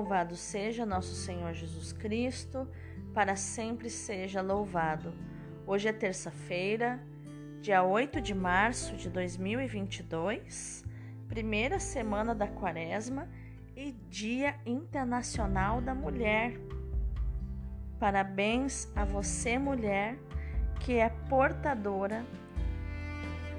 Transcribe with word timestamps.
Louvado 0.00 0.34
seja 0.34 0.86
nosso 0.86 1.14
Senhor 1.14 1.52
Jesus 1.52 1.92
Cristo, 1.92 2.66
para 3.12 3.36
sempre 3.36 3.90
seja 3.90 4.40
louvado. 4.40 5.12
Hoje 5.66 5.88
é 5.88 5.92
terça-feira, 5.92 6.98
dia 7.60 7.82
8 7.82 8.18
de 8.18 8.34
março 8.34 8.96
de 8.96 9.10
2022, 9.10 10.86
primeira 11.28 11.78
semana 11.78 12.34
da 12.34 12.46
Quaresma 12.48 13.28
e 13.76 13.92
Dia 14.08 14.54
Internacional 14.64 15.82
da 15.82 15.94
Mulher. 15.94 16.54
Parabéns 17.98 18.90
a 18.96 19.04
você, 19.04 19.58
mulher, 19.58 20.16
que 20.80 20.94
é 20.94 21.10
portadora 21.28 22.24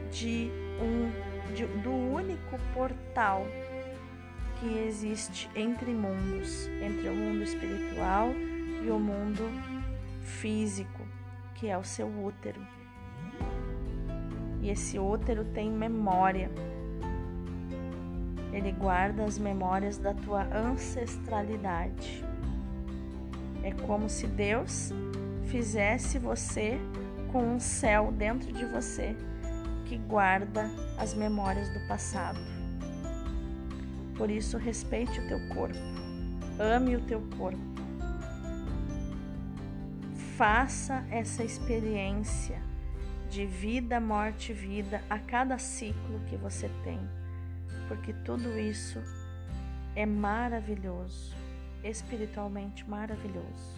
de 0.10 0.50
um 0.82 1.54
de, 1.54 1.68
do 1.84 1.92
único 1.92 2.58
portal 2.74 3.46
que 4.62 4.78
existe 4.88 5.50
entre 5.56 5.92
mundos, 5.92 6.68
entre 6.84 7.10
o 7.10 7.16
mundo 7.16 7.42
espiritual 7.42 8.30
e 8.86 8.92
o 8.92 9.00
mundo 9.00 9.50
físico, 10.22 11.02
que 11.56 11.68
é 11.68 11.76
o 11.76 11.84
seu 11.84 12.08
útero. 12.08 12.62
E 14.62 14.70
esse 14.70 15.00
útero 15.00 15.44
tem 15.46 15.72
memória. 15.72 16.52
Ele 18.54 18.72
guarda 18.72 19.24
as 19.24 19.40
memórias 19.40 19.98
da 19.98 20.14
tua 20.14 20.44
ancestralidade. 20.56 22.24
É 23.64 23.72
como 23.88 24.08
se 24.10 24.28
Deus 24.28 24.94
fizesse 25.48 26.20
você 26.20 26.78
com 27.32 27.56
um 27.56 27.60
céu 27.60 28.12
dentro 28.12 28.54
de 28.54 28.66
você 28.66 29.16
que 29.86 29.98
guarda 29.98 30.70
as 31.00 31.16
memórias 31.16 31.68
do 31.70 31.88
passado. 31.88 32.61
Por 34.22 34.30
isso, 34.30 34.56
respeite 34.56 35.20
o 35.20 35.28
teu 35.28 35.40
corpo, 35.48 35.80
ame 36.60 36.96
o 36.96 37.02
teu 37.02 37.28
corpo. 37.40 37.58
Faça 40.38 41.04
essa 41.10 41.44
experiência 41.44 42.62
de 43.32 43.48
vida, 43.48 44.00
morte, 44.00 44.54
vida 44.54 45.02
a 45.10 45.18
cada 45.18 45.58
ciclo 45.58 46.22
que 46.30 46.38
você 46.38 46.70
tem, 46.84 47.00
porque 47.88 48.14
tudo 48.14 48.60
isso 48.60 49.02
é 49.96 50.06
maravilhoso, 50.06 51.36
espiritualmente 51.84 52.88
maravilhoso. 52.88 53.76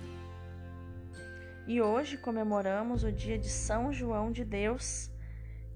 E 1.66 1.81
hoje 1.81 2.17
comemoramos 2.17 3.05
o 3.05 3.11
dia 3.14 3.39
de 3.39 3.47
São 3.47 3.94
João 3.94 4.30
de 4.30 4.44
Deus, 4.44 5.09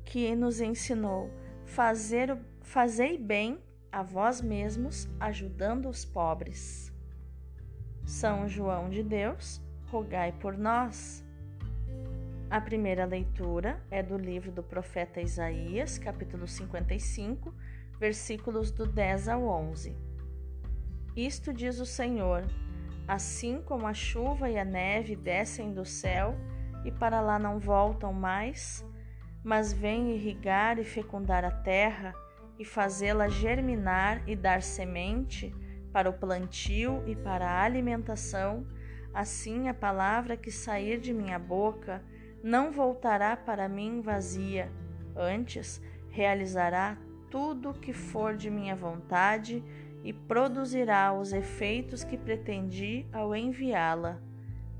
que 0.03 0.35
nos 0.35 0.59
ensinou 0.59 1.31
fazer 1.63 2.37
fazei 2.61 3.17
bem 3.17 3.65
a 3.91 4.03
vós 4.03 4.41
mesmos, 4.41 5.07
ajudando 5.19 5.89
os 5.89 6.05
pobres. 6.05 6.93
São 8.05 8.47
João 8.47 8.89
de 8.89 9.03
Deus, 9.03 9.61
rogai 9.87 10.31
por 10.31 10.57
nós. 10.57 11.25
A 12.49 12.61
primeira 12.61 13.05
leitura 13.05 13.81
é 13.91 14.01
do 14.01 14.17
livro 14.17 14.51
do 14.51 14.63
profeta 14.63 15.19
Isaías, 15.19 15.97
capítulo 15.97 16.47
55, 16.47 17.53
versículos 17.99 18.71
do 18.71 18.85
10 18.85 19.27
ao 19.27 19.43
11. 19.43 19.95
Isto 21.15 21.51
diz 21.51 21.79
o 21.79 21.85
Senhor: 21.85 22.45
Assim 23.07 23.61
como 23.61 23.87
a 23.87 23.93
chuva 23.93 24.49
e 24.49 24.57
a 24.57 24.63
neve 24.63 25.15
descem 25.15 25.73
do 25.73 25.83
céu 25.83 26.35
e 26.85 26.91
para 26.91 27.19
lá 27.19 27.37
não 27.37 27.59
voltam 27.59 28.13
mais, 28.13 28.85
mas 29.43 29.73
vêm 29.73 30.15
irrigar 30.15 30.79
e 30.79 30.83
fecundar 30.83 31.43
a 31.43 31.51
terra, 31.51 32.13
e 32.59 32.65
fazê-la 32.65 33.27
germinar 33.27 34.21
e 34.27 34.35
dar 34.35 34.61
semente 34.61 35.53
para 35.91 36.09
o 36.09 36.13
plantio 36.13 37.03
e 37.07 37.15
para 37.15 37.49
a 37.49 37.63
alimentação, 37.63 38.67
assim 39.13 39.67
a 39.67 39.73
palavra 39.73 40.37
que 40.37 40.51
sair 40.51 40.99
de 40.99 41.13
minha 41.13 41.39
boca 41.39 42.03
não 42.43 42.71
voltará 42.71 43.35
para 43.35 43.67
mim 43.67 44.01
vazia, 44.01 44.71
antes 45.15 45.81
realizará 46.09 46.97
tudo 47.29 47.71
o 47.71 47.73
que 47.73 47.93
for 47.93 48.35
de 48.35 48.49
minha 48.49 48.75
vontade 48.75 49.63
e 50.03 50.13
produzirá 50.13 51.13
os 51.13 51.33
efeitos 51.33 52.03
que 52.03 52.17
pretendi 52.17 53.05
ao 53.11 53.35
enviá-la. 53.35 54.21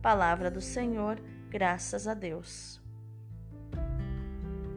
Palavra 0.02 0.50
do 0.50 0.62
Senhor, 0.62 1.20
graças 1.50 2.08
a 2.08 2.14
Deus. 2.14 2.82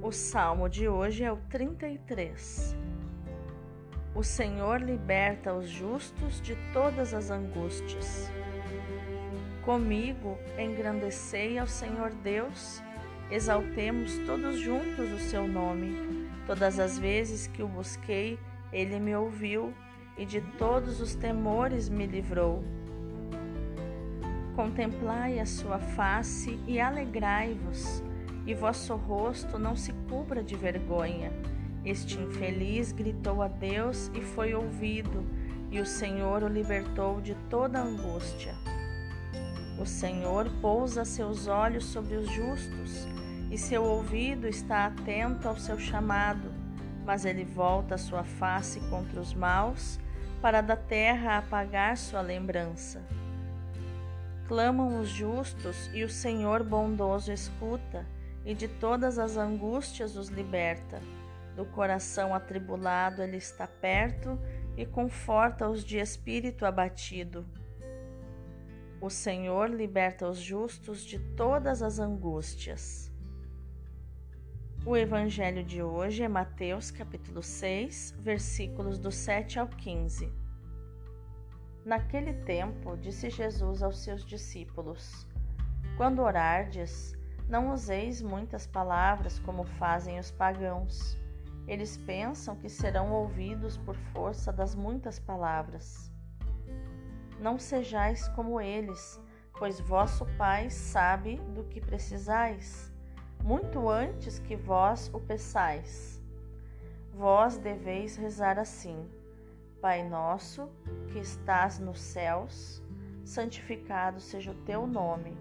O 0.02 0.10
salmo 0.10 0.68
de 0.68 0.88
hoje 0.88 1.22
é 1.22 1.30
o 1.30 1.36
33. 1.36 2.89
O 4.12 4.24
Senhor 4.24 4.82
liberta 4.82 5.54
os 5.54 5.68
justos 5.68 6.40
de 6.40 6.56
todas 6.72 7.14
as 7.14 7.30
angústias. 7.30 8.28
Comigo 9.62 10.36
engrandecei 10.58 11.58
ao 11.58 11.66
Senhor 11.68 12.10
Deus, 12.14 12.82
exaltemos 13.30 14.18
todos 14.26 14.58
juntos 14.58 15.12
o 15.12 15.18
seu 15.18 15.46
nome. 15.46 16.28
Todas 16.44 16.80
as 16.80 16.98
vezes 16.98 17.46
que 17.46 17.62
o 17.62 17.68
busquei, 17.68 18.36
ele 18.72 18.98
me 18.98 19.14
ouviu 19.14 19.72
e 20.18 20.26
de 20.26 20.40
todos 20.58 21.00
os 21.00 21.14
temores 21.14 21.88
me 21.88 22.04
livrou. 22.04 22.64
Contemplai 24.56 25.38
a 25.38 25.46
sua 25.46 25.78
face 25.78 26.58
e 26.66 26.80
alegrai-vos, 26.80 28.02
e 28.44 28.54
vosso 28.54 28.96
rosto 28.96 29.56
não 29.56 29.76
se 29.76 29.92
cubra 30.08 30.42
de 30.42 30.56
vergonha 30.56 31.30
este 31.84 32.18
infeliz 32.18 32.92
gritou 32.92 33.42
a 33.42 33.48
Deus 33.48 34.10
e 34.14 34.20
foi 34.20 34.54
ouvido, 34.54 35.24
e 35.70 35.80
o 35.80 35.86
Senhor 35.86 36.42
o 36.42 36.48
libertou 36.48 37.20
de 37.20 37.34
toda 37.48 37.80
angústia. 37.80 38.54
O 39.80 39.86
Senhor 39.86 40.50
pousa 40.60 41.06
seus 41.06 41.46
olhos 41.46 41.86
sobre 41.86 42.16
os 42.16 42.30
justos, 42.30 43.06
e 43.50 43.56
seu 43.56 43.82
ouvido 43.82 44.46
está 44.46 44.86
atento 44.86 45.48
ao 45.48 45.56
seu 45.56 45.78
chamado, 45.78 46.52
mas 47.06 47.24
ele 47.24 47.44
volta 47.44 47.96
sua 47.96 48.24
face 48.24 48.78
contra 48.90 49.18
os 49.18 49.32
maus, 49.32 49.98
para 50.42 50.60
da 50.60 50.76
terra 50.76 51.38
apagar 51.38 51.96
sua 51.96 52.20
lembrança. 52.20 53.02
Clamam 54.46 55.00
os 55.00 55.08
justos, 55.08 55.90
e 55.94 56.04
o 56.04 56.10
Senhor 56.10 56.62
bondoso 56.62 57.32
escuta, 57.32 58.04
e 58.44 58.54
de 58.54 58.68
todas 58.68 59.18
as 59.18 59.36
angústias 59.36 60.16
os 60.16 60.28
liberta. 60.28 61.00
Do 61.60 61.66
coração 61.66 62.34
atribulado, 62.34 63.22
ele 63.22 63.36
está 63.36 63.66
perto 63.66 64.40
e 64.78 64.86
conforta 64.86 65.68
os 65.68 65.84
de 65.84 65.98
espírito 65.98 66.64
abatido. 66.64 67.46
O 68.98 69.10
Senhor 69.10 69.68
liberta 69.68 70.26
os 70.26 70.38
justos 70.38 71.04
de 71.04 71.18
todas 71.18 71.82
as 71.82 71.98
angústias. 71.98 73.12
O 74.86 74.96
evangelho 74.96 75.62
de 75.62 75.82
hoje 75.82 76.22
é 76.22 76.28
Mateus 76.28 76.90
capítulo 76.90 77.42
6, 77.42 78.14
versículos 78.18 78.98
do 78.98 79.12
7 79.12 79.58
ao 79.58 79.68
15. 79.68 80.32
Naquele 81.84 82.32
tempo, 82.32 82.96
disse 82.96 83.28
Jesus 83.28 83.82
aos 83.82 83.98
seus 83.98 84.24
discípulos: 84.24 85.26
Quando 85.98 86.22
orardes, 86.22 87.14
não 87.46 87.70
useis 87.70 88.22
muitas 88.22 88.66
palavras 88.66 89.38
como 89.40 89.64
fazem 89.64 90.18
os 90.18 90.30
pagãos 90.30 91.20
eles 91.66 91.96
pensam 91.96 92.56
que 92.56 92.68
serão 92.68 93.12
ouvidos 93.12 93.76
por 93.76 93.94
força 94.12 94.52
das 94.52 94.74
muitas 94.74 95.18
palavras. 95.18 96.10
Não 97.38 97.58
sejais 97.58 98.28
como 98.28 98.60
eles, 98.60 99.20
pois 99.58 99.80
vosso 99.80 100.26
Pai 100.36 100.68
sabe 100.70 101.36
do 101.54 101.64
que 101.64 101.80
precisais, 101.80 102.92
muito 103.42 103.88
antes 103.88 104.38
que 104.38 104.56
vós 104.56 105.10
o 105.14 105.20
peçais. 105.20 106.20
Vós 107.12 107.56
deveis 107.56 108.16
rezar 108.16 108.58
assim: 108.58 109.08
Pai 109.80 110.06
nosso, 110.06 110.68
que 111.12 111.18
estás 111.18 111.78
nos 111.78 112.00
céus, 112.00 112.82
santificado 113.24 114.20
seja 114.20 114.50
o 114.50 114.62
teu 114.64 114.86
nome. 114.86 115.36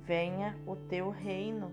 Venha 0.00 0.56
o 0.66 0.76
teu 0.76 1.10
reino, 1.10 1.72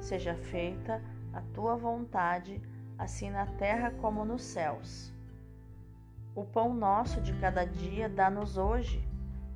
seja 0.00 0.34
feita 0.34 1.02
a 1.32 1.40
tua 1.54 1.76
vontade 1.76 2.60
assim 2.98 3.30
na 3.30 3.46
terra 3.46 3.92
como 4.00 4.24
nos 4.24 4.42
céus. 4.42 5.12
O 6.34 6.44
pão 6.44 6.74
nosso 6.74 7.20
de 7.20 7.32
cada 7.34 7.64
dia 7.64 8.08
dá-nos 8.08 8.56
hoje. 8.56 9.06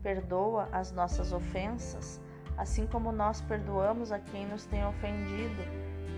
Perdoa 0.03 0.69
as 0.73 0.91
nossas 0.91 1.33
ofensas, 1.33 2.21
assim 2.57 2.87
como 2.87 3.13
nós 3.13 3.41
perdoamos 3.41 4.11
a 4.11 4.19
quem 4.19 4.47
nos 4.47 4.67
tem 4.67 4.85
ofendido, 4.85 5.63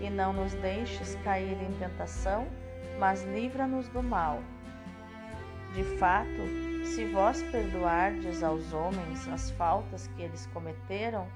e 0.01 0.09
não 0.09 0.33
nos 0.33 0.53
deixes 0.55 1.15
cair 1.23 1.61
em 1.61 1.71
tentação, 1.77 2.47
mas 2.99 3.23
livra-nos 3.25 3.87
do 3.89 4.01
mal. 4.01 4.39
De 5.73 5.83
fato, 5.97 6.27
se 6.83 7.05
vós 7.05 7.43
perdoardes 7.43 8.41
aos 8.41 8.73
homens 8.73 9.27
as 9.27 9.51
faltas 9.51 10.07
que 10.15 10.21
eles 10.21 10.47
cometeram, 10.47 11.27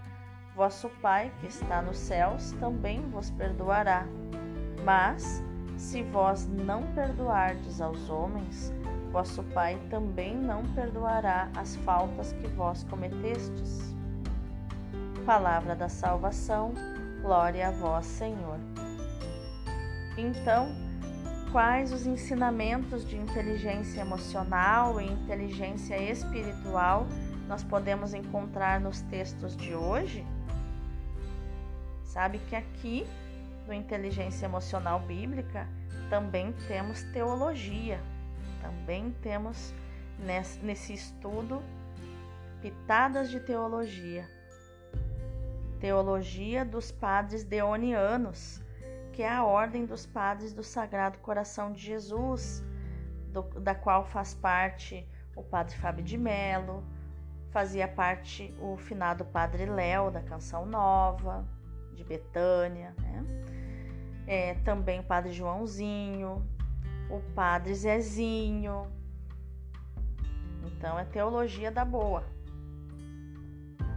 vosso 0.56 0.90
Pai 1.02 1.32
que 1.40 1.48
está 1.48 1.82
nos 1.82 1.98
céus 1.98 2.52
também 2.54 3.02
vos 3.10 3.30
perdoará. 3.32 4.06
Mas, 4.84 5.44
se 5.80 6.04
vós 6.04 6.46
não 6.46 6.84
perdoardes 6.94 7.80
aos 7.80 8.10
homens, 8.10 8.74
vosso 9.14 9.42
Pai 9.42 9.80
também 9.90 10.36
não 10.36 10.62
perdoará 10.74 11.50
as 11.56 11.78
faltas 11.78 12.34
que 12.34 12.48
vós 12.50 12.84
cometestes. 12.84 13.96
Palavra 15.26 15.76
da 15.76 15.88
salvação, 15.88 16.74
glória 17.22 17.70
a 17.70 17.72
vós, 17.72 18.06
Senhor. 18.06 18.60
Então, 20.18 20.68
quais 21.50 21.94
os 21.94 22.06
ensinamentos 22.06 23.08
de 23.08 23.16
inteligência 23.16 24.02
emocional 24.02 25.00
e 25.00 25.10
inteligência 25.10 25.98
espiritual 25.98 27.08
nós 27.48 27.64
podemos 27.64 28.14
encontrar 28.14 28.82
nos 28.82 29.02
textos 29.04 29.56
de 29.56 29.74
hoje? 29.74 30.26
Sabe 32.04 32.38
que 32.50 32.56
aqui 32.56 33.08
no 33.70 33.76
Inteligência 33.76 34.48
Emocional 34.48 35.00
Bíblica 35.00 35.68
também 36.10 36.52
temos 36.68 37.04
teologia, 37.14 38.02
também 38.62 39.12
temos 39.22 39.72
nesse 40.64 40.92
estudo 40.92 41.62
pitadas 42.62 43.30
de 43.30 43.40
teologia. 43.40 44.28
Teologia 45.80 46.66
dos 46.66 46.92
padres 46.92 47.44
deonianos, 47.44 48.60
que 49.14 49.22
é 49.22 49.30
a 49.30 49.46
ordem 49.46 49.86
dos 49.86 50.06
padres 50.06 50.52
do 50.52 50.64
Sagrado 50.64 51.20
Coração 51.20 51.72
de 51.72 51.80
Jesus, 51.80 52.64
do, 53.32 53.44
da 53.62 53.76
qual 53.76 54.04
faz 54.04 54.34
parte 54.34 55.08
o 55.36 55.44
padre 55.44 55.78
Fábio 55.78 56.04
de 56.04 56.18
Melo, 56.18 56.84
fazia 57.52 57.88
parte 57.88 58.54
o 58.60 58.76
finado 58.78 59.24
padre 59.24 59.68
Léo 59.68 60.10
da 60.12 60.22
Canção 60.22 60.66
Nova, 60.66 61.48
de 61.94 62.04
Betânia, 62.04 62.94
né? 62.98 63.59
É, 64.32 64.54
também 64.64 65.00
o 65.00 65.04
padre 65.04 65.34
Joãozinho, 65.34 66.48
o 67.10 67.20
padre 67.34 67.74
Zezinho. 67.74 68.86
Então 70.68 71.00
é 71.00 71.04
teologia 71.04 71.72
da 71.72 71.84
boa. 71.84 72.24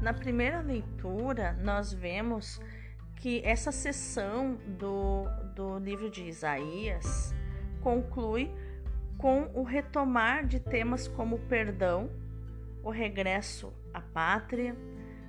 Na 0.00 0.14
primeira 0.14 0.62
leitura, 0.62 1.52
nós 1.62 1.92
vemos 1.92 2.58
que 3.16 3.42
essa 3.44 3.70
sessão 3.70 4.54
do, 4.78 5.26
do 5.54 5.78
livro 5.78 6.10
de 6.10 6.22
Isaías 6.22 7.34
conclui 7.82 8.50
com 9.18 9.50
o 9.52 9.62
retomar 9.62 10.46
de 10.46 10.58
temas 10.58 11.06
como 11.06 11.40
perdão, 11.40 12.10
o 12.82 12.88
regresso 12.88 13.70
à 13.92 14.00
pátria, 14.00 14.74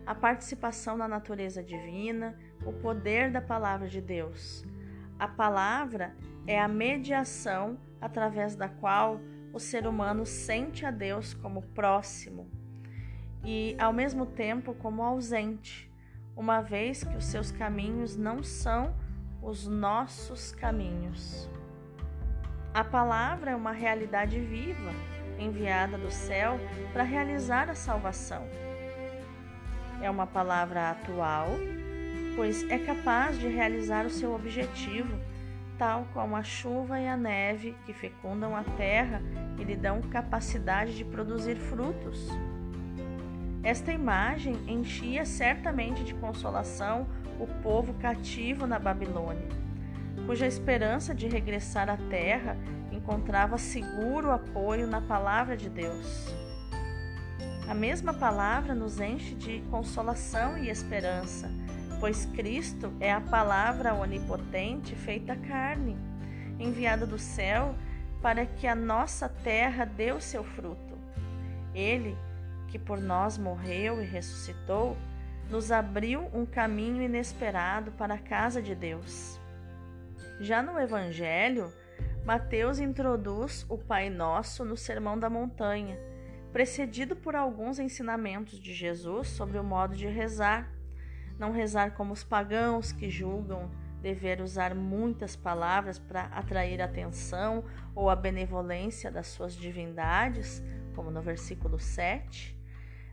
a 0.05 0.15
participação 0.15 0.95
na 0.95 1.09
natureza 1.09 1.61
divina, 1.61 2.39
o 2.65 2.71
poder 2.71 3.29
da 3.29 3.41
palavra 3.41 3.89
de 3.89 3.99
Deus. 3.99 4.65
A 5.19 5.27
palavra 5.27 6.15
é 6.45 6.59
a 6.59 6.67
mediação 6.67 7.77
através 8.01 8.55
da 8.55 8.67
qual 8.67 9.19
o 9.53 9.59
ser 9.59 9.87
humano 9.87 10.25
sente 10.25 10.85
a 10.85 10.91
Deus 10.91 11.33
como 11.33 11.61
próximo 11.61 12.49
e, 13.45 13.75
ao 13.79 13.93
mesmo 13.93 14.25
tempo, 14.25 14.73
como 14.73 15.03
ausente, 15.03 15.91
uma 16.35 16.61
vez 16.61 17.03
que 17.03 17.15
os 17.15 17.25
seus 17.25 17.51
caminhos 17.51 18.15
não 18.15 18.41
são 18.41 18.95
os 19.41 19.67
nossos 19.67 20.51
caminhos. 20.51 21.49
A 22.73 22.83
palavra 22.83 23.51
é 23.51 23.55
uma 23.55 23.71
realidade 23.71 24.39
viva, 24.39 24.91
enviada 25.37 25.97
do 25.97 26.09
céu 26.09 26.57
para 26.91 27.03
realizar 27.03 27.69
a 27.69 27.75
salvação. 27.75 28.47
É 30.01 30.09
uma 30.09 30.25
palavra 30.25 30.89
atual, 30.89 31.47
pois 32.35 32.63
é 32.69 32.77
capaz 32.79 33.37
de 33.39 33.47
realizar 33.47 34.05
o 34.05 34.09
seu 34.09 34.33
objetivo 34.33 35.17
tal 35.77 36.07
como 36.13 36.35
a 36.35 36.43
chuva 36.43 36.99
e 36.99 37.07
a 37.07 37.17
neve 37.17 37.75
que 37.85 37.93
fecundam 37.93 38.55
a 38.55 38.63
terra 38.63 39.21
e 39.59 39.63
lhe 39.63 39.75
dão 39.75 40.01
capacidade 40.01 40.95
de 40.95 41.03
produzir 41.03 41.55
frutos. 41.55 42.29
Esta 43.63 43.91
imagem 43.91 44.55
enchia 44.67 45.25
certamente 45.25 46.03
de 46.03 46.13
consolação 46.15 47.07
o 47.39 47.47
povo 47.61 47.93
cativo 47.95 48.67
na 48.67 48.77
Babilônia, 48.77 49.47
cuja 50.25 50.45
esperança 50.45 51.15
de 51.15 51.27
regressar 51.27 51.89
à 51.89 51.97
terra 51.97 52.57
encontrava 52.91 53.57
seguro 53.57 54.31
apoio 54.31 54.85
na 54.85 55.01
palavra 55.01 55.57
de 55.57 55.69
Deus. 55.69 56.33
A 57.67 57.73
mesma 57.73 58.13
palavra 58.13 58.75
nos 58.75 58.99
enche 58.99 59.33
de 59.33 59.61
consolação 59.71 60.57
e 60.57 60.69
esperança 60.69 61.49
pois 62.03 62.25
Cristo 62.25 62.91
é 62.99 63.13
a 63.13 63.21
palavra 63.21 63.93
onipotente 63.93 64.93
feita 64.93 65.37
carne, 65.37 65.95
enviada 66.59 67.05
do 67.05 67.17
céu 67.17 67.73
para 68.21 68.45
que 68.45 68.67
a 68.67 68.75
nossa 68.75 69.29
terra 69.29 69.85
dê 69.85 70.11
o 70.11 70.19
seu 70.19 70.43
fruto. 70.43 70.97
Ele, 71.73 72.17
que 72.67 72.77
por 72.77 72.99
nós 72.99 73.37
morreu 73.37 74.03
e 74.03 74.05
ressuscitou, 74.05 74.97
nos 75.49 75.71
abriu 75.71 76.29
um 76.33 76.45
caminho 76.45 77.01
inesperado 77.01 77.93
para 77.93 78.15
a 78.15 78.21
casa 78.21 78.61
de 78.61 78.75
Deus. 78.75 79.39
Já 80.41 80.61
no 80.61 80.77
Evangelho, 80.77 81.71
Mateus 82.25 82.79
introduz 82.79 83.65
o 83.69 83.77
Pai 83.77 84.09
Nosso 84.09 84.65
no 84.65 84.75
Sermão 84.75 85.17
da 85.17 85.29
Montanha, 85.29 85.97
precedido 86.51 87.15
por 87.15 87.33
alguns 87.33 87.79
ensinamentos 87.79 88.59
de 88.59 88.73
Jesus 88.73 89.29
sobre 89.29 89.57
o 89.57 89.63
modo 89.63 89.95
de 89.95 90.05
rezar 90.05 90.82
não 91.37 91.51
rezar 91.51 91.91
como 91.91 92.13
os 92.13 92.23
pagãos 92.23 92.91
que 92.91 93.09
julgam 93.09 93.69
dever 94.01 94.41
usar 94.41 94.75
muitas 94.75 95.35
palavras 95.35 95.97
para 95.97 96.23
atrair 96.25 96.81
a 96.81 96.85
atenção 96.85 97.63
ou 97.95 98.09
a 98.09 98.15
benevolência 98.15 99.09
das 99.09 99.27
suas 99.27 99.55
divindades, 99.55 100.61
como 100.93 101.09
no 101.09 101.21
versículo 101.21 101.79
7. 101.79 102.59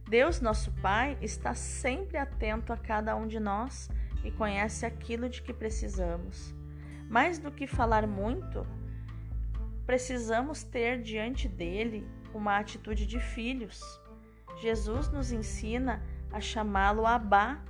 Deus, 0.08 0.40
nosso 0.40 0.72
Pai, 0.82 1.16
está 1.22 1.54
sempre 1.54 2.18
atento 2.18 2.72
a 2.72 2.76
cada 2.76 3.14
um 3.14 3.28
de 3.28 3.38
nós 3.38 3.88
e 4.24 4.32
conhece 4.32 4.84
aquilo 4.84 5.28
de 5.28 5.40
que 5.40 5.52
precisamos. 5.52 6.52
Mais 7.08 7.38
do 7.38 7.52
que 7.52 7.68
falar 7.68 8.06
muito, 8.06 8.66
precisamos 9.86 10.64
ter 10.64 11.00
diante 11.00 11.48
dele 11.48 12.04
uma 12.34 12.58
atitude 12.58 13.06
de 13.06 13.20
filhos. 13.20 13.80
Jesus 14.60 15.08
nos 15.10 15.30
ensina 15.30 16.02
a 16.32 16.40
chamá-lo 16.40 17.06
Abá, 17.06 17.62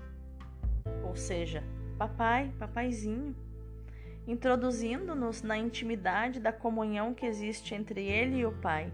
ou 1.11 1.17
seja, 1.17 1.65
papai, 1.99 2.55
papaizinho, 2.57 3.35
introduzindo-nos 4.29 5.43
na 5.43 5.59
intimidade 5.59 6.39
da 6.39 6.53
comunhão 6.53 7.13
que 7.13 7.27
existe 7.27 7.75
entre 7.75 8.01
ele 8.01 8.39
e 8.39 8.47
o 8.47 8.53
Pai. 8.53 8.93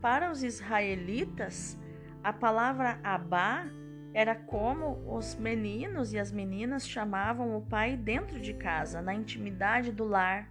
Para 0.00 0.32
os 0.32 0.42
israelitas, 0.42 1.78
a 2.24 2.32
palavra 2.32 2.98
Abá 3.04 3.66
era 4.14 4.34
como 4.34 5.04
os 5.06 5.34
meninos 5.34 6.14
e 6.14 6.18
as 6.18 6.32
meninas 6.32 6.88
chamavam 6.88 7.54
o 7.54 7.60
pai 7.60 7.94
dentro 7.94 8.40
de 8.40 8.54
casa, 8.54 9.02
na 9.02 9.14
intimidade 9.14 9.92
do 9.92 10.04
lar. 10.04 10.48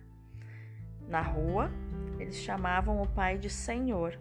Na 1.07 1.21
rua, 1.21 1.71
eles 2.19 2.35
chamavam 2.35 3.01
o 3.01 3.07
pai 3.07 3.39
de 3.39 3.49
Senhor. 3.49 4.17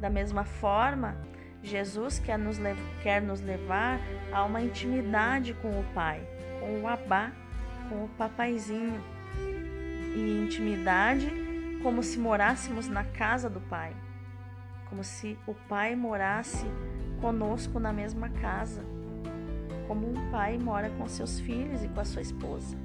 Da 0.00 0.10
mesma 0.10 0.44
forma, 0.44 1.16
Jesus 1.62 2.18
quer 2.18 2.38
nos, 2.38 2.58
quer 3.02 3.20
nos 3.20 3.40
levar 3.40 4.00
a 4.32 4.44
uma 4.44 4.60
intimidade 4.60 5.54
com 5.54 5.68
o 5.68 5.84
Pai, 5.94 6.22
com 6.60 6.80
o 6.80 6.88
Abá, 6.88 7.32
com 7.88 8.04
o 8.04 8.08
papaizinho. 8.10 9.02
E 10.14 10.44
intimidade 10.44 11.30
como 11.82 12.02
se 12.02 12.18
morássemos 12.18 12.88
na 12.88 13.04
casa 13.04 13.48
do 13.48 13.60
Pai, 13.60 13.94
como 14.88 15.04
se 15.04 15.38
o 15.46 15.54
Pai 15.54 15.94
morasse 15.94 16.66
conosco 17.20 17.78
na 17.78 17.92
mesma 17.92 18.28
casa, 18.28 18.82
como 19.86 20.10
um 20.10 20.30
pai 20.30 20.58
mora 20.58 20.90
com 20.90 21.08
seus 21.08 21.40
filhos 21.40 21.82
e 21.82 21.88
com 21.88 22.00
a 22.00 22.04
sua 22.04 22.22
esposa. 22.22 22.76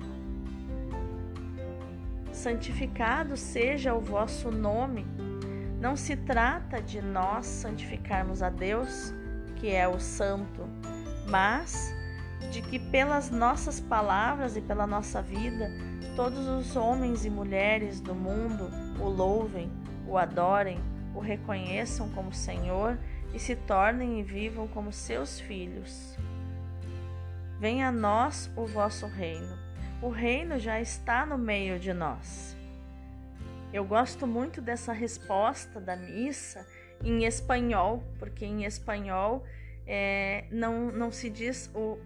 Santificado 2.31 3.37
seja 3.37 3.93
o 3.93 3.99
vosso 3.99 4.49
nome 4.49 5.05
não 5.83 5.97
se 5.97 6.15
trata 6.15 6.81
de 6.81 7.01
nós 7.01 7.45
santificarmos 7.45 8.41
a 8.41 8.49
Deus, 8.49 9.13
que 9.57 9.69
é 9.69 9.85
o 9.85 9.99
Santo, 9.99 10.65
mas 11.27 11.93
de 12.53 12.61
que 12.61 12.79
pelas 12.79 13.29
nossas 13.29 13.81
palavras 13.81 14.55
e 14.55 14.61
pela 14.61 14.87
nossa 14.87 15.21
vida, 15.21 15.69
todos 16.15 16.47
os 16.47 16.77
homens 16.77 17.25
e 17.25 17.29
mulheres 17.29 17.99
do 17.99 18.15
mundo 18.15 18.69
o 18.97 19.09
louvem, 19.09 19.69
o 20.07 20.17
adorem, 20.17 20.79
o 21.13 21.19
reconheçam 21.19 22.09
como 22.11 22.33
Senhor 22.33 22.97
e 23.33 23.39
se 23.39 23.53
tornem 23.53 24.21
e 24.21 24.23
vivam 24.23 24.69
como 24.69 24.89
seus 24.89 25.37
filhos. 25.37 26.17
Venha 27.59 27.89
a 27.89 27.91
nós 27.91 28.49
o 28.55 28.65
vosso 28.65 29.05
reino. 29.05 29.59
O 30.01 30.07
reino 30.07 30.57
já 30.57 30.79
está 30.79 31.25
no 31.25 31.37
meio 31.37 31.77
de 31.77 31.91
nós. 31.91 32.55
Eu 33.73 33.83
gosto 33.83 34.27
muito 34.27 34.61
dessa 34.61 34.93
resposta 34.93 35.81
da 35.81 35.95
missa 35.95 36.65
em 37.03 37.25
espanhol, 37.25 38.03
porque 38.19 38.45
em 38.45 38.63
espanhol 38.65 39.43
é, 39.85 40.45
não, 40.51 40.91
não 40.91 41.11
se 41.11 41.29
diz 41.29 41.71
o 41.73 41.97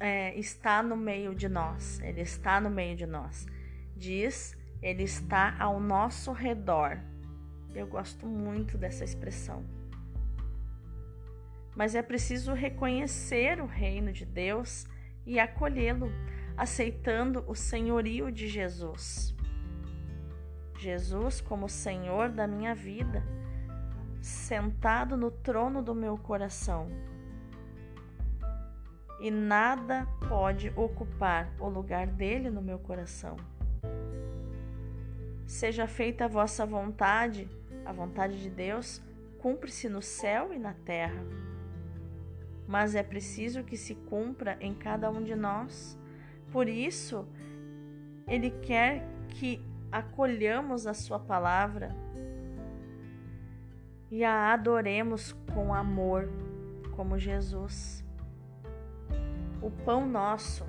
é, 0.00 0.34
está 0.38 0.82
no 0.82 0.96
meio 0.96 1.34
de 1.34 1.50
nós, 1.50 2.00
ele 2.00 2.22
está 2.22 2.58
no 2.60 2.70
meio 2.70 2.96
de 2.96 3.04
nós. 3.04 3.46
Diz 3.94 4.56
ele 4.80 5.02
está 5.02 5.56
ao 5.58 5.80
nosso 5.80 6.32
redor. 6.32 7.00
Eu 7.74 7.86
gosto 7.86 8.26
muito 8.26 8.78
dessa 8.78 9.04
expressão. 9.04 9.64
Mas 11.74 11.94
é 11.94 12.02
preciso 12.02 12.54
reconhecer 12.54 13.60
o 13.60 13.66
reino 13.66 14.12
de 14.12 14.24
Deus 14.24 14.86
e 15.26 15.38
acolhê-lo, 15.38 16.10
aceitando 16.56 17.44
o 17.46 17.54
senhorio 17.54 18.30
de 18.30 18.48
Jesus. 18.48 19.35
Jesus 20.78 21.40
como 21.40 21.68
Senhor 21.68 22.28
da 22.28 22.46
minha 22.46 22.74
vida, 22.74 23.22
sentado 24.20 25.16
no 25.16 25.30
trono 25.30 25.82
do 25.82 25.94
meu 25.94 26.16
coração. 26.18 26.88
E 29.20 29.30
nada 29.30 30.06
pode 30.28 30.72
ocupar 30.76 31.50
o 31.58 31.68
lugar 31.68 32.06
dele 32.06 32.50
no 32.50 32.60
meu 32.60 32.78
coração. 32.78 33.36
Seja 35.46 35.86
feita 35.86 36.24
a 36.24 36.28
vossa 36.28 36.66
vontade, 36.66 37.48
a 37.84 37.92
vontade 37.92 38.42
de 38.42 38.50
Deus, 38.50 39.00
cumpre-se 39.38 39.88
no 39.88 40.02
céu 40.02 40.52
e 40.52 40.58
na 40.58 40.74
terra. 40.74 41.24
Mas 42.66 42.96
é 42.96 43.02
preciso 43.02 43.62
que 43.62 43.76
se 43.76 43.94
cumpra 43.94 44.58
em 44.60 44.74
cada 44.74 45.08
um 45.08 45.22
de 45.22 45.36
nós. 45.36 45.96
Por 46.50 46.68
isso, 46.68 47.26
Ele 48.26 48.50
quer 48.50 49.06
que 49.28 49.64
acolhamos 49.90 50.86
a 50.86 50.94
Sua 50.94 51.18
palavra 51.18 51.94
e 54.10 54.24
a 54.24 54.52
adoremos 54.52 55.32
com 55.54 55.74
amor, 55.74 56.28
como 56.94 57.18
Jesus. 57.18 58.04
O 59.60 59.70
pão 59.70 60.06
nosso 60.06 60.64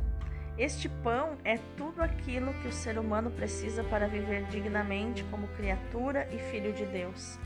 este 0.58 0.90
pão 0.90 1.38
é 1.44 1.60
tudo 1.78 2.02
aquilo 2.02 2.52
que 2.56 2.68
o 2.68 2.74
ser 2.74 2.98
humano 2.98 3.30
precisa 3.30 3.84
para 3.84 4.08
viver 4.08 4.46
dignamente 4.46 5.24
como 5.26 5.48
criatura 5.50 6.28
e 6.32 6.40
filho 6.40 6.74
de 6.74 6.84
Deus, 6.84 7.38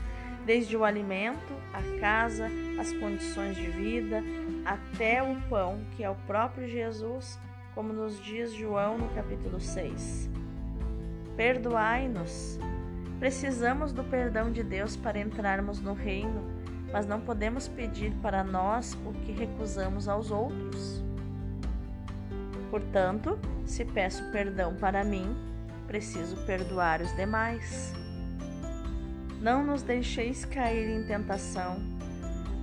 desde 0.46 0.74
o 0.78 0.82
alimento, 0.82 1.52
a 1.74 2.00
casa, 2.00 2.48
as 2.80 2.90
condições 2.94 3.54
de 3.56 3.68
vida, 3.68 4.22
até 4.64 5.22
o 5.22 5.36
pão, 5.50 5.84
que 5.94 6.02
é 6.02 6.08
o 6.08 6.14
próprio 6.26 6.66
Jesus, 6.66 7.38
como 7.74 7.92
nos 7.92 8.18
diz 8.18 8.54
João 8.54 8.96
no 8.96 9.10
capítulo 9.10 9.60
6. 9.60 10.41
Perdoai-nos. 11.36 12.58
Precisamos 13.18 13.92
do 13.92 14.02
perdão 14.04 14.50
de 14.50 14.62
Deus 14.62 14.96
para 14.96 15.18
entrarmos 15.18 15.80
no 15.80 15.94
reino, 15.94 16.42
mas 16.92 17.06
não 17.06 17.20
podemos 17.20 17.68
pedir 17.68 18.12
para 18.20 18.42
nós 18.42 18.94
o 19.06 19.12
que 19.12 19.32
recusamos 19.32 20.08
aos 20.08 20.30
outros. 20.30 21.02
Portanto, 22.70 23.38
se 23.64 23.84
peço 23.84 24.24
perdão 24.32 24.74
para 24.74 25.04
mim, 25.04 25.36
preciso 25.86 26.36
perdoar 26.46 27.00
os 27.00 27.14
demais. 27.14 27.92
Não 29.40 29.64
nos 29.64 29.82
deixeis 29.82 30.44
cair 30.44 30.88
em 30.88 31.06
tentação. 31.06 31.76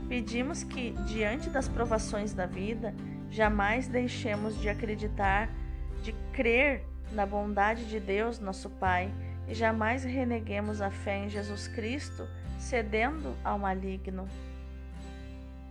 Pedimos 0.08 0.64
que, 0.64 0.92
diante 1.06 1.50
das 1.50 1.68
provações 1.68 2.34
da 2.34 2.46
vida, 2.46 2.94
jamais 3.30 3.88
deixemos 3.88 4.60
de 4.60 4.68
acreditar, 4.68 5.50
de 6.02 6.12
crer 6.34 6.88
na 7.12 7.25
bondade 7.25 7.86
de 7.86 8.00
Deus, 8.00 8.39
nosso 8.39 8.70
Pai, 8.70 9.13
e 9.48 9.54
jamais 9.54 10.04
reneguemos 10.04 10.82
a 10.82 10.92
fé 10.92 11.18
em 11.18 11.30
Jesus 11.30 11.68
Cristo, 11.68 12.28
cedendo 12.58 13.36
ao 13.44 13.58
maligno. 13.58 14.28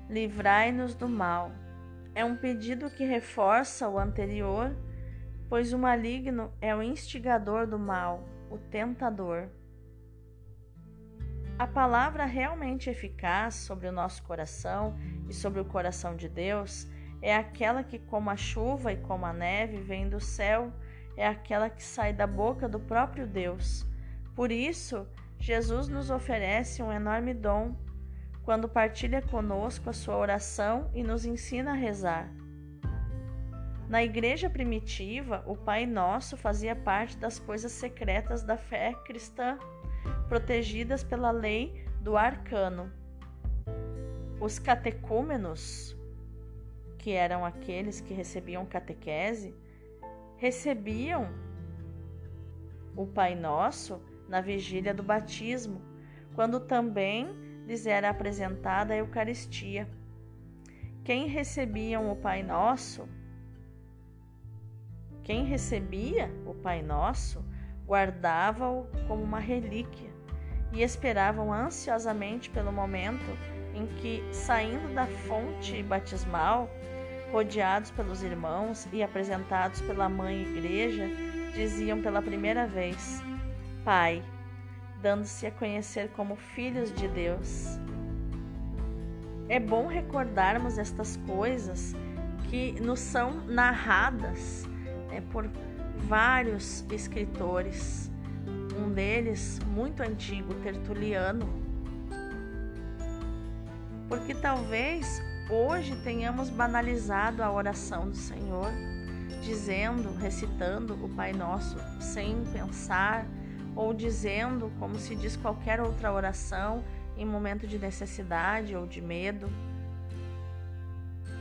Livrai-nos 0.08 0.94
do 0.94 1.08
mal 1.08 1.52
é 2.18 2.24
um 2.24 2.34
pedido 2.34 2.90
que 2.90 3.04
reforça 3.04 3.88
o 3.88 3.96
anterior, 3.96 4.76
pois 5.48 5.72
o 5.72 5.78
maligno 5.78 6.52
é 6.60 6.74
o 6.74 6.82
instigador 6.82 7.64
do 7.64 7.78
mal, 7.78 8.24
o 8.50 8.58
tentador. 8.58 9.48
A 11.56 11.64
palavra 11.64 12.24
realmente 12.24 12.90
eficaz 12.90 13.54
sobre 13.54 13.86
o 13.86 13.92
nosso 13.92 14.24
coração 14.24 14.96
e 15.28 15.32
sobre 15.32 15.60
o 15.60 15.64
coração 15.64 16.16
de 16.16 16.28
Deus 16.28 16.88
é 17.22 17.36
aquela 17.36 17.84
que, 17.84 18.00
como 18.00 18.30
a 18.30 18.36
chuva 18.36 18.92
e 18.92 18.96
como 18.96 19.24
a 19.24 19.32
neve, 19.32 19.80
vem 19.80 20.08
do 20.08 20.18
céu, 20.18 20.72
é 21.18 21.26
aquela 21.26 21.68
que 21.68 21.82
sai 21.82 22.12
da 22.12 22.28
boca 22.28 22.68
do 22.68 22.78
próprio 22.78 23.26
Deus. 23.26 23.84
Por 24.36 24.52
isso, 24.52 25.04
Jesus 25.36 25.88
nos 25.88 26.10
oferece 26.10 26.80
um 26.80 26.92
enorme 26.92 27.34
dom 27.34 27.76
quando 28.44 28.68
partilha 28.68 29.20
conosco 29.20 29.90
a 29.90 29.92
sua 29.92 30.16
oração 30.16 30.88
e 30.94 31.02
nos 31.02 31.24
ensina 31.24 31.72
a 31.72 31.74
rezar. 31.74 32.32
Na 33.88 34.04
igreja 34.04 34.48
primitiva, 34.48 35.42
o 35.44 35.56
Pai 35.56 35.86
Nosso 35.86 36.36
fazia 36.36 36.76
parte 36.76 37.16
das 37.18 37.40
coisas 37.40 37.72
secretas 37.72 38.44
da 38.44 38.56
fé 38.56 38.94
cristã, 39.04 39.58
protegidas 40.28 41.02
pela 41.02 41.32
lei 41.32 41.84
do 42.00 42.16
arcano. 42.16 42.92
Os 44.40 44.60
catecúmenos, 44.60 45.96
que 46.96 47.10
eram 47.10 47.44
aqueles 47.44 48.00
que 48.00 48.14
recebiam 48.14 48.64
catequese, 48.64 49.52
recebiam 50.38 51.28
o 52.96 53.06
Pai 53.06 53.34
Nosso 53.34 54.00
na 54.28 54.40
vigília 54.40 54.94
do 54.94 55.02
batismo, 55.02 55.82
quando 56.34 56.60
também 56.60 57.28
lhes 57.66 57.86
era 57.86 58.08
apresentada 58.08 58.94
a 58.94 58.96
Eucaristia. 58.96 59.88
Quem 61.04 61.26
recebiam 61.26 62.10
o 62.10 62.16
Pai 62.16 62.42
Nosso, 62.42 63.08
quem 65.24 65.44
recebia 65.44 66.30
o 66.46 66.54
Pai 66.54 66.82
Nosso, 66.82 67.44
guardava-o 67.86 68.86
como 69.06 69.22
uma 69.22 69.40
relíquia 69.40 70.10
e 70.72 70.82
esperavam 70.82 71.52
ansiosamente 71.52 72.48
pelo 72.50 72.72
momento 72.72 73.26
em 73.74 73.86
que, 73.96 74.22
saindo 74.32 74.94
da 74.94 75.06
fonte 75.06 75.82
batismal, 75.82 76.70
rodeados 77.32 77.90
pelos 77.90 78.22
irmãos 78.22 78.86
e 78.92 79.02
apresentados 79.02 79.80
pela 79.82 80.08
Mãe 80.08 80.42
Igreja, 80.42 81.08
diziam 81.54 82.00
pela 82.00 82.22
primeira 82.22 82.66
vez: 82.66 83.22
Pai, 83.84 84.22
dando-se 85.00 85.46
a 85.46 85.50
conhecer 85.50 86.08
como 86.10 86.36
filhos 86.36 86.92
de 86.92 87.08
Deus. 87.08 87.78
É 89.48 89.58
bom 89.58 89.86
recordarmos 89.86 90.76
estas 90.76 91.16
coisas 91.26 91.94
que 92.50 92.72
nos 92.80 93.00
são 93.00 93.32
narradas 93.46 94.66
né, 95.08 95.22
por 95.32 95.48
vários 95.96 96.84
escritores, 96.92 98.10
um 98.78 98.90
deles 98.90 99.58
muito 99.66 100.02
antigo, 100.02 100.54
Tertuliano, 100.54 101.46
porque 104.08 104.34
talvez 104.34 105.22
hoje 105.50 105.96
tenhamos 105.96 106.50
banalizado 106.50 107.42
a 107.42 107.50
oração 107.50 108.08
do 108.08 108.16
Senhor, 108.16 108.70
dizendo, 109.42 110.12
recitando 110.14 110.94
o 111.02 111.08
Pai 111.08 111.32
Nosso 111.32 111.78
sem 112.00 112.44
pensar 112.52 113.26
ou 113.74 113.94
dizendo, 113.94 114.70
como 114.78 114.98
se 114.98 115.14
diz 115.14 115.36
qualquer 115.36 115.80
outra 115.80 116.12
oração, 116.12 116.84
em 117.16 117.24
momento 117.24 117.66
de 117.66 117.78
necessidade 117.78 118.74
ou 118.76 118.86
de 118.86 119.00
medo. 119.00 119.48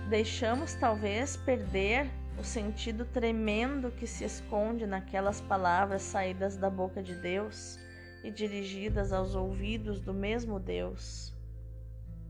Deixamos 0.10 0.74
talvez 0.76 1.36
perder 1.36 2.10
o 2.40 2.44
sentido 2.44 3.04
tremendo 3.06 3.92
que 3.92 4.08
se 4.08 4.24
esconde 4.24 4.86
naquelas 4.86 5.42
palavras 5.42 6.02
saídas 6.02 6.56
da 6.56 6.70
boca 6.70 7.02
de 7.02 7.16
Deus 7.16 7.80
e 8.24 8.32
dirigidas 8.32 9.12
aos 9.12 9.36
ouvidos 9.36 10.00
do 10.00 10.14
mesmo 10.14 10.60
Deus. 10.60 11.37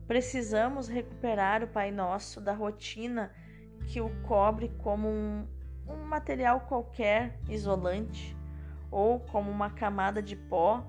Precisamos 0.08 0.88
recuperar 0.88 1.64
o 1.64 1.68
Pai 1.68 1.92
Nosso 1.92 2.40
da 2.40 2.54
rotina 2.54 3.32
que 3.88 4.00
o 4.00 4.10
cobre 4.24 4.72
como 4.78 5.08
um, 5.10 5.46
um 5.88 6.06
material 6.06 6.62
qualquer 6.62 7.38
isolante 7.50 8.36
ou 8.90 9.20
como 9.20 9.52
uma 9.52 9.70
camada 9.70 10.22
de 10.22 10.36
pó 10.36 10.86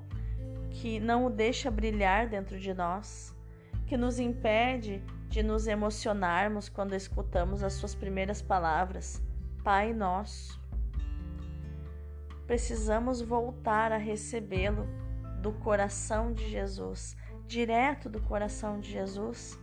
que 0.71 1.01
não 1.01 1.27
o 1.27 1.31
deixa 1.31 1.71
brilhar 1.71 2.29
dentro 2.29 2.59
de 2.59 2.73
nós, 2.73 3.35
que 3.87 3.97
nos 3.97 4.19
impede 4.19 5.03
de 5.29 5.43
nos 5.43 5.67
emocionarmos 5.67 6.69
quando 6.69 6.95
escutamos 6.95 7.63
as 7.63 7.75
suas 7.75 7.95
primeiras 7.95 8.41
palavras, 8.41 9.23
Pai 9.65 9.93
Nosso. 9.93 10.61
Precisamos 12.47 13.21
voltar 13.21 13.93
a 13.93 13.97
recebê-lo 13.97 14.87
do 15.43 15.53
coração 15.53 16.33
de 16.33 16.49
Jesus, 16.49 17.17
direto 17.49 18.09
do 18.09 18.21
coração 18.21 18.79
de 18.79 18.93
Jesus, 18.93 19.59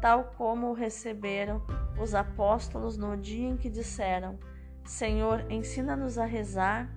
tal 0.00 0.24
como 0.36 0.68
o 0.68 0.74
receberam 0.74 1.62
os 2.00 2.14
apóstolos 2.14 2.96
no 2.96 3.16
dia 3.16 3.48
em 3.48 3.56
que 3.56 3.70
disseram: 3.70 4.38
Senhor, 4.84 5.50
ensina-nos 5.50 6.18
a 6.18 6.26
rezar 6.26 6.88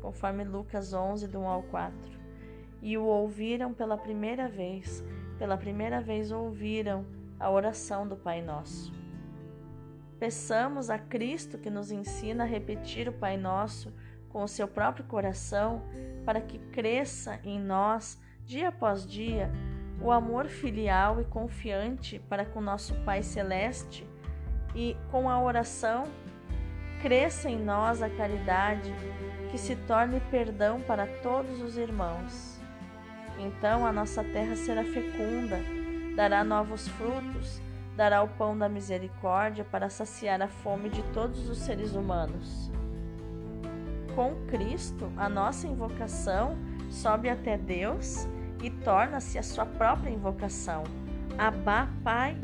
conforme 0.00 0.44
Lucas 0.44 0.92
11, 0.92 1.26
do 1.26 1.40
1 1.40 1.46
ao 1.46 1.62
4. 1.64 1.96
E 2.82 2.98
o 2.98 3.04
ouviram 3.04 3.72
pela 3.72 3.96
primeira 3.96 4.48
vez, 4.48 5.02
pela 5.38 5.56
primeira 5.56 6.00
vez 6.00 6.30
ouviram 6.30 7.06
a 7.38 7.50
oração 7.50 8.06
do 8.06 8.16
Pai 8.16 8.42
Nosso. 8.42 8.92
Peçamos 10.18 10.90
a 10.90 10.98
Cristo 10.98 11.58
que 11.58 11.70
nos 11.70 11.90
ensina 11.90 12.44
a 12.44 12.46
repetir 12.46 13.08
o 13.08 13.12
Pai 13.12 13.36
Nosso 13.36 13.92
com 14.28 14.42
o 14.42 14.48
seu 14.48 14.66
próprio 14.66 15.04
coração 15.04 15.82
para 16.24 16.40
que 16.40 16.58
cresça 16.58 17.38
em 17.44 17.60
nós, 17.60 18.20
dia 18.44 18.68
após 18.68 19.06
dia, 19.06 19.50
o 20.00 20.10
amor 20.10 20.46
filial 20.46 21.20
e 21.20 21.24
confiante 21.24 22.18
para 22.28 22.44
com 22.44 22.60
nosso 22.60 22.94
Pai 23.04 23.22
Celeste 23.22 24.06
e, 24.74 24.96
com 25.10 25.28
a 25.28 25.40
oração, 25.40 26.04
cresça 27.00 27.48
em 27.48 27.58
nós 27.58 28.02
a 28.02 28.08
caridade 28.08 28.92
que 29.50 29.58
se 29.58 29.76
torne 29.76 30.20
perdão 30.30 30.80
para 30.80 31.06
todos 31.06 31.60
os 31.60 31.76
irmãos. 31.76 32.60
Então 33.38 33.86
a 33.86 33.92
nossa 33.92 34.22
terra 34.22 34.56
será 34.56 34.84
fecunda, 34.84 35.58
dará 36.16 36.44
novos 36.44 36.88
frutos, 36.88 37.60
dará 37.96 38.22
o 38.22 38.28
pão 38.28 38.56
da 38.56 38.68
misericórdia 38.68 39.64
para 39.64 39.90
saciar 39.90 40.40
a 40.40 40.48
fome 40.48 40.88
de 40.88 41.02
todos 41.12 41.48
os 41.48 41.58
seres 41.58 41.94
humanos. 41.94 42.70
Com 44.14 44.34
Cristo, 44.46 45.10
a 45.16 45.28
nossa 45.28 45.66
invocação 45.66 46.56
sobe 46.92 47.28
até 47.28 47.56
Deus 47.56 48.28
e 48.62 48.70
torna-se 48.70 49.38
a 49.38 49.42
sua 49.42 49.66
própria 49.66 50.10
invocação. 50.10 50.84
Abá, 51.38 51.88
Pai, 52.04 52.36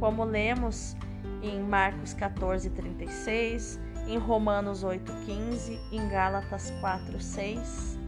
como 0.00 0.24
lemos 0.24 0.96
em 1.42 1.60
Marcos 1.60 2.14
14, 2.14 2.70
36, 2.70 3.78
em 4.08 4.18
Romanos 4.18 4.82
8, 4.82 5.12
15, 5.26 5.78
em 5.92 6.08
Gálatas 6.08 6.72
4, 6.80 7.20
6. 7.20 7.98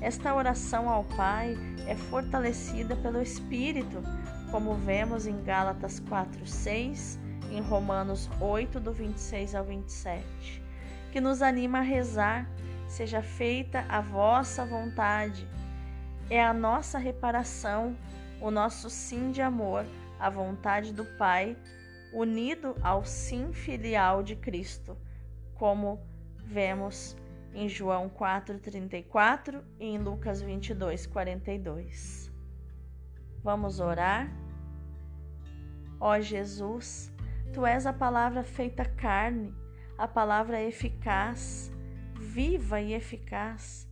Esta 0.00 0.34
oração 0.34 0.88
ao 0.88 1.04
Pai 1.04 1.56
é 1.86 1.94
fortalecida 1.94 2.96
pelo 2.96 3.20
Espírito, 3.20 4.02
como 4.50 4.74
vemos 4.74 5.26
em 5.26 5.42
Gálatas 5.42 6.00
4, 6.00 6.46
6, 6.46 7.18
em 7.52 7.60
Romanos 7.60 8.28
8, 8.40 8.80
do 8.80 8.92
26 8.92 9.54
ao 9.54 9.64
27, 9.64 10.62
que 11.12 11.20
nos 11.20 11.42
anima 11.42 11.78
a 11.78 11.82
rezar: 11.82 12.48
seja 12.94 13.20
feita 13.20 13.84
a 13.88 14.00
vossa 14.00 14.64
vontade. 14.64 15.48
É 16.30 16.42
a 16.42 16.54
nossa 16.54 16.96
reparação, 16.96 17.96
o 18.40 18.52
nosso 18.52 18.88
sim 18.88 19.32
de 19.32 19.42
amor, 19.42 19.84
a 20.18 20.30
vontade 20.30 20.92
do 20.92 21.04
Pai, 21.04 21.56
unido 22.12 22.76
ao 22.80 23.04
sim 23.04 23.52
filial 23.52 24.22
de 24.22 24.36
Cristo, 24.36 24.96
como 25.56 26.00
vemos 26.44 27.16
em 27.52 27.68
João 27.68 28.08
4:34 28.08 29.64
e 29.80 29.86
em 29.86 29.98
Lucas 29.98 30.40
22:42. 30.40 32.30
Vamos 33.42 33.80
orar? 33.80 34.30
Ó 35.98 36.20
Jesus, 36.20 37.12
tu 37.52 37.66
és 37.66 37.86
a 37.86 37.92
palavra 37.92 38.44
feita 38.44 38.84
carne, 38.84 39.52
a 39.98 40.06
palavra 40.06 40.62
eficaz, 40.62 41.73
viva 42.34 42.80
e 42.80 42.92
eficaz, 42.92 43.88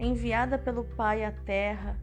enviada 0.00 0.58
pelo 0.58 0.82
Pai 0.82 1.22
à 1.22 1.30
terra, 1.30 1.96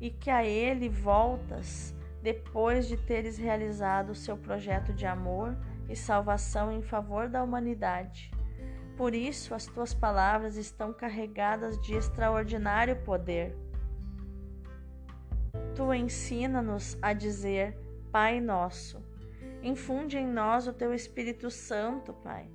e 0.00 0.08
que 0.08 0.30
a 0.30 0.44
ele 0.44 0.88
voltas 0.88 1.96
depois 2.22 2.86
de 2.86 2.96
teres 2.96 3.36
realizado 3.38 4.10
o 4.10 4.14
seu 4.14 4.36
projeto 4.36 4.92
de 4.92 5.04
amor 5.04 5.56
e 5.88 5.96
salvação 5.96 6.70
em 6.70 6.80
favor 6.80 7.28
da 7.28 7.42
humanidade. 7.42 8.30
Por 8.96 9.16
isso, 9.16 9.52
as 9.52 9.66
tuas 9.66 9.92
palavras 9.92 10.56
estão 10.56 10.92
carregadas 10.92 11.76
de 11.80 11.94
extraordinário 11.94 13.02
poder. 13.02 13.56
Tu 15.74 15.92
ensina-nos 15.92 16.96
a 17.02 17.12
dizer: 17.12 17.76
Pai 18.12 18.40
Nosso. 18.40 19.02
Infunde 19.60 20.18
em 20.18 20.26
nós 20.26 20.68
o 20.68 20.72
teu 20.72 20.94
Espírito 20.94 21.50
Santo, 21.50 22.12
Pai, 22.12 22.48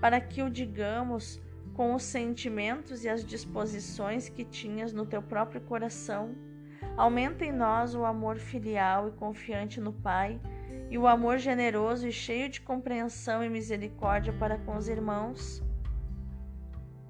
para 0.00 0.20
que 0.20 0.42
o 0.42 0.50
digamos 0.50 1.40
com 1.76 1.94
os 1.94 2.02
sentimentos 2.02 3.04
e 3.04 3.08
as 3.08 3.22
disposições 3.22 4.30
que 4.30 4.46
tinhas 4.46 4.94
no 4.94 5.04
teu 5.04 5.20
próprio 5.20 5.60
coração. 5.60 6.34
Aumenta 6.96 7.44
em 7.44 7.52
nós 7.52 7.94
o 7.94 8.06
amor 8.06 8.38
filial 8.38 9.08
e 9.08 9.12
confiante 9.12 9.78
no 9.78 9.92
Pai 9.92 10.40
e 10.88 10.96
o 10.96 11.06
amor 11.06 11.36
generoso 11.36 12.08
e 12.08 12.12
cheio 12.12 12.48
de 12.48 12.62
compreensão 12.62 13.44
e 13.44 13.50
misericórdia 13.50 14.32
para 14.32 14.56
com 14.56 14.74
os 14.74 14.88
irmãos 14.88 15.62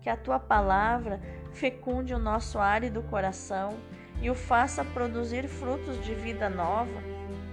que 0.00 0.10
a 0.10 0.16
tua 0.16 0.38
palavra 0.38 1.20
fecunde 1.52 2.14
o 2.14 2.18
nosso 2.18 2.58
árido 2.58 3.02
coração 3.02 3.76
e 4.20 4.30
o 4.30 4.34
faça 4.34 4.84
produzir 4.84 5.46
frutos 5.48 6.00
de 6.04 6.14
vida 6.14 6.48
nova 6.48 7.02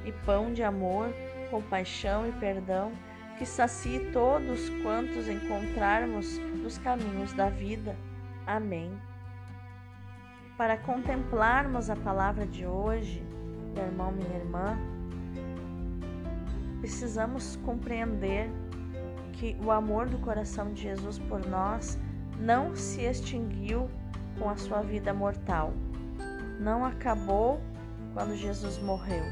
e 0.05 0.11
pão 0.11 0.51
de 0.51 0.63
amor, 0.63 1.09
compaixão 1.49 2.27
e 2.27 2.31
perdão, 2.33 2.91
que 3.37 3.45
sacie 3.45 4.11
todos 4.11 4.69
quantos 4.83 5.27
encontrarmos 5.27 6.39
nos 6.63 6.77
caminhos 6.77 7.33
da 7.33 7.49
vida. 7.49 7.95
Amém. 8.47 8.97
Para 10.57 10.77
contemplarmos 10.77 11.89
a 11.89 11.95
palavra 11.95 12.47
de 12.47 12.65
hoje, 12.65 13.21
meu 13.75 13.85
irmão, 13.85 14.11
minha 14.11 14.37
irmã, 14.37 14.77
precisamos 16.79 17.57
compreender 17.65 18.49
que 19.33 19.57
o 19.61 19.71
amor 19.71 20.07
do 20.07 20.17
coração 20.19 20.71
de 20.71 20.83
Jesus 20.83 21.19
por 21.19 21.45
nós 21.45 21.99
não 22.39 22.75
se 22.75 23.01
extinguiu 23.01 23.89
com 24.39 24.49
a 24.49 24.55
sua 24.55 24.81
vida 24.81 25.13
mortal. 25.13 25.73
Não 26.59 26.85
acabou 26.85 27.59
quando 28.13 28.35
Jesus 28.35 28.77
morreu. 28.79 29.23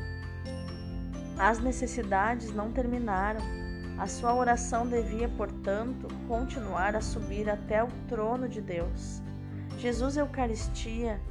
As 1.38 1.60
necessidades 1.60 2.54
não 2.54 2.72
terminaram. 2.72 3.61
A 4.02 4.08
sua 4.08 4.34
oração 4.34 4.88
devia, 4.88 5.30
portanto, 5.30 6.08
continuar 6.28 6.96
a 6.96 7.02
subir 7.02 7.48
até 7.48 7.84
o 7.84 7.88
trono 8.08 8.50
de 8.50 8.60
Deus. 8.60 9.22
Jesus 9.78 10.18
Eucaristia 10.18 11.22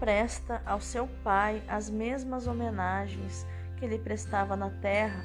presta 0.00 0.62
ao 0.64 0.80
seu 0.80 1.06
Pai 1.22 1.62
as 1.68 1.90
mesmas 1.90 2.46
homenagens 2.46 3.46
que 3.76 3.86
lhe 3.86 3.98
prestava 3.98 4.56
na 4.56 4.70
terra. 4.70 5.22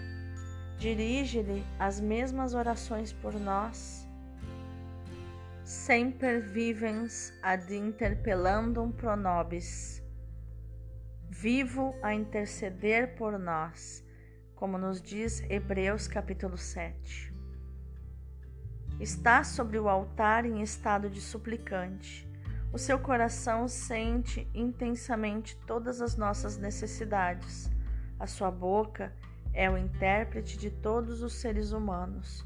Dirige-lhe 0.77 1.65
as 1.79 2.01
mesmas 2.01 2.53
orações 2.53 3.13
por 3.13 3.33
nós 3.33 4.05
semper 5.63 6.41
vivens 6.41 7.31
ad 7.41 7.73
interpellandum 7.73 8.91
pro 8.91 9.15
nobis. 9.15 10.03
Vivo 11.29 11.95
a 12.03 12.13
interceder 12.13 13.15
por 13.15 13.39
nós, 13.39 14.03
como 14.60 14.78
nos 14.78 15.02
diz 15.02 15.41
Hebreus 15.50 16.06
capítulo 16.06 16.58
7. 16.58 17.34
Está 19.00 19.41
sobre 19.41 19.80
o 19.80 19.88
altar 19.88 20.45
em 20.45 20.62
estado 20.62 21.10
de 21.10 21.22
suplicante. 21.22 22.30
O 22.74 22.78
seu 22.78 23.00
coração 23.00 23.69
sente 23.69 24.52
intensamente 24.54 25.56
todas 25.65 26.02
as 26.02 26.17
nossas 26.17 26.58
necessidades. 26.58 27.72
A 28.19 28.28
sua 28.28 28.52
boca 28.52 29.13
é 29.54 29.69
o 29.69 29.78
intérprete 29.78 30.58
de 30.58 30.69
todos 30.69 31.22
os 31.22 31.36
seres 31.36 31.72
humanos. 31.72 32.45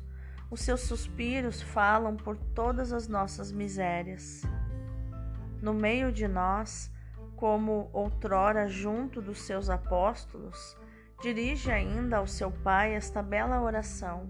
Os 0.51 0.61
seus 0.61 0.81
suspiros 0.81 1.63
falam 1.63 2.15
por 2.15 2.37
todas 2.37 2.93
as 2.93 3.07
nossas 3.07 3.51
misérias. 3.51 4.43
No 5.59 5.73
meio 5.73 6.11
de 6.11 6.27
nós, 6.27 6.91
como 7.35 7.89
outrora 7.91 8.69
junto 8.69 9.19
dos 9.19 9.39
seus 9.39 9.67
apóstolos, 9.67 10.77
dirige 11.23 11.71
ainda 11.71 12.17
ao 12.17 12.27
seu 12.27 12.51
Pai 12.51 12.95
esta 12.95 13.23
bela 13.23 13.61
oração: 13.61 14.29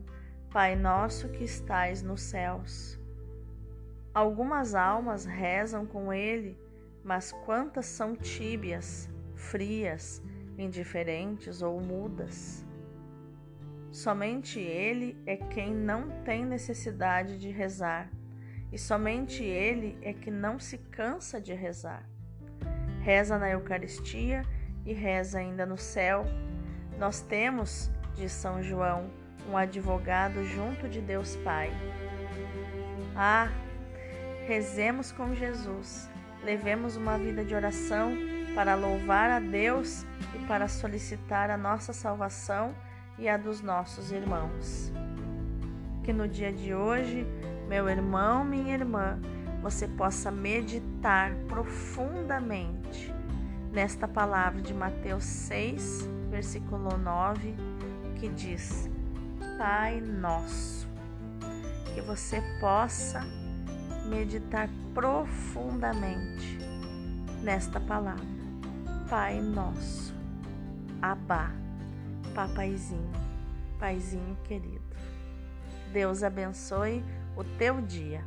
Pai 0.52 0.76
nosso 0.76 1.28
que 1.30 1.44
estais 1.44 2.04
nos 2.04 2.22
céus. 2.22 3.00
Algumas 4.14 4.76
almas 4.76 5.26
rezam 5.26 5.88
com 5.88 6.14
ele, 6.14 6.56
mas 7.04 7.32
quantas 7.32 7.88
são 7.88 8.16
tíbias, 8.16 9.10
frias, 9.34 10.22
indiferentes 10.56 11.64
ou 11.64 11.82
mudas? 11.82 12.64
Somente 13.92 14.60
Ele 14.60 15.18
é 15.26 15.36
quem 15.36 15.74
não 15.74 16.24
tem 16.24 16.46
necessidade 16.46 17.40
de 17.40 17.50
rezar, 17.50 18.08
e 18.72 18.78
somente 18.78 19.44
Ele 19.44 19.98
é 20.04 20.14
que 20.14 20.30
não 20.30 20.60
se 20.60 20.78
cansa 20.78 21.42
de 21.42 21.56
rezar. 21.56 22.08
Reza 23.02 23.40
na 23.40 23.50
Eucaristia 23.50 24.44
e 24.86 24.94
reza 24.94 25.40
ainda 25.40 25.66
no 25.66 25.78
céu. 25.78 26.24
Nós 27.00 27.22
temos, 27.22 27.90
diz 28.16 28.32
São 28.32 28.62
João, 28.62 29.10
um 29.50 29.58
advogado 29.58 30.44
junto 30.46 30.88
de 30.88 31.02
Deus 31.02 31.36
Pai. 31.38 31.72
Ah, 33.16 33.50
rezemos 34.48 35.12
com 35.12 35.34
Jesus, 35.36 36.10
levemos 36.44 36.96
uma 36.96 37.18
vida 37.18 37.44
de 37.44 37.54
oração 37.54 38.12
para 38.56 38.76
louvar 38.76 39.30
a 39.30 39.40
Deus 39.40 40.06
e 40.36 40.46
para 40.48 40.68
solicitar 40.68 41.50
a 41.50 41.58
nossa 41.58 41.94
salvação 41.94 42.76
e 43.18 43.28
a 43.28 43.38
dos 43.38 43.62
nossos 43.62 44.12
irmãos. 44.12 44.92
Que 46.04 46.14
no 46.14 46.28
dia 46.28 46.52
de 46.52 46.74
hoje, 46.74 47.26
meu 47.68 47.90
irmão, 47.90 48.44
minha 48.44 48.74
irmã, 48.74 49.20
você 49.62 49.88
possa 49.88 50.30
meditar 50.30 51.34
profundamente 51.48 53.14
nesta 53.74 54.08
palavra 54.08 54.62
de 54.62 54.74
Mateus 54.74 55.26
6, 55.26 56.08
versículo 56.30 56.96
9, 56.98 57.56
que 58.20 58.30
diz: 58.30 58.90
Pai 59.58 60.00
Nosso. 60.00 60.88
Que 61.94 62.02
você 62.02 62.42
possa 62.60 63.22
meditar 64.10 64.70
profundamente 64.94 66.58
nesta 67.42 67.80
palavra. 67.80 68.34
Pai 69.10 69.40
nosso, 69.40 70.16
Abá, 71.00 71.52
papaizinho, 72.34 73.12
paizinho 73.80 74.36
querido. 74.44 74.82
Deus 75.92 76.24
abençoe 76.24 77.04
o 77.36 77.44
teu 77.44 77.80
dia. 77.82 78.26